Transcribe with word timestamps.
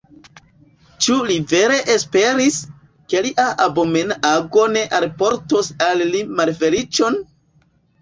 Ĉu 1.07 1.17
li 1.31 1.35
vere 1.51 1.75
esperis, 1.97 2.57
ke 3.13 3.23
lia 3.27 3.47
abomena 3.69 4.19
ago 4.33 4.67
ne 4.75 4.87
alportos 5.03 5.73
al 5.93 6.07
li 6.13 6.27
malfeliĉon? 6.43 7.25